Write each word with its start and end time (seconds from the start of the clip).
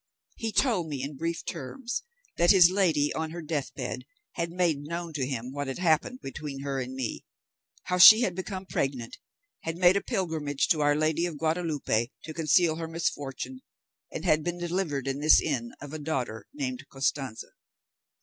He 0.35 0.51
told 0.51 0.87
me 0.87 1.03
in 1.03 1.15
brief 1.15 1.45
terms 1.45 2.01
that 2.35 2.49
his 2.49 2.71
lady 2.71 3.13
on 3.13 3.29
her 3.29 3.41
deathbed 3.43 4.03
had 4.31 4.49
made 4.49 4.79
known 4.79 5.13
to 5.13 5.27
him 5.27 5.51
what 5.51 5.67
had 5.67 5.77
happened 5.77 6.21
between 6.21 6.61
her 6.63 6.79
and 6.81 6.95
me, 6.95 7.23
how 7.83 7.99
she 7.99 8.21
had 8.21 8.33
become 8.33 8.65
pregnant, 8.65 9.19
had 9.59 9.77
made 9.77 9.95
a 9.95 10.01
pilgrimage 10.01 10.67
to 10.69 10.81
our 10.81 10.95
Lady 10.95 11.27
of 11.27 11.37
Guadalupe 11.37 12.07
to 12.23 12.33
conceal 12.33 12.77
her 12.77 12.87
misfortune, 12.87 13.61
and 14.11 14.25
had 14.25 14.43
been 14.43 14.57
delivered 14.57 15.07
in 15.07 15.19
this 15.19 15.39
inn 15.39 15.71
of 15.79 15.93
a 15.93 15.99
daughter 15.99 16.47
named 16.51 16.83
Costanza. 16.89 17.49